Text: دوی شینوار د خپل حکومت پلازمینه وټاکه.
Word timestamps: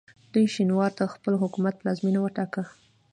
دوی 0.33 0.45
شینوار 0.53 0.91
د 0.99 1.01
خپل 1.13 1.33
حکومت 1.43 1.73
پلازمینه 1.79 2.19
وټاکه. 2.21 2.63